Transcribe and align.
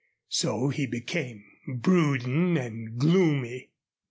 So 0.29 0.69
he 0.69 0.87
became 0.87 1.43
brooding 1.67 2.57
and 2.57 2.97
gloomy. 2.97 3.69